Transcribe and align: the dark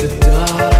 the 0.00 0.08
dark 0.20 0.79